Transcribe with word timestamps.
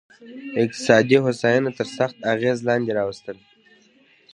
اقتصادي 0.63 1.15
هوساینه 1.25 1.71
تر 1.77 1.87
سخت 1.97 2.17
اغېز 2.33 2.57
لاندې 2.67 2.91
راوستل. 2.99 3.37